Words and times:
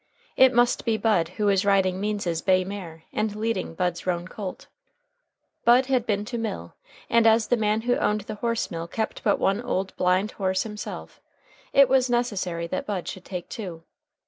It 0.35 0.51
must 0.51 0.83
be 0.83 0.97
Bud 0.97 1.27
who 1.37 1.45
was 1.45 1.63
riding 1.63 2.01
Means's 2.01 2.41
bay 2.41 2.63
mare 2.63 3.03
and 3.13 3.35
leading 3.35 3.75
Bud's 3.75 4.07
roan 4.07 4.27
colt. 4.27 4.65
Bud 5.63 5.85
had 5.85 6.07
been 6.07 6.25
to 6.25 6.39
mill, 6.39 6.73
and 7.07 7.27
as 7.27 7.49
the 7.49 7.55
man 7.55 7.81
who 7.81 7.95
owned 7.97 8.21
the 8.21 8.33
horse 8.41 8.71
mill 8.71 8.87
kept 8.87 9.23
but 9.23 9.37
one 9.37 9.61
old 9.61 9.95
blind 9.97 10.31
horse 10.31 10.63
himself, 10.63 11.21
it 11.71 11.87
was 11.87 12.09
necessary 12.09 12.65
that 12.65 12.87
Bud 12.87 13.07
should 13.07 13.25
take 13.25 13.47
two. 13.47 13.83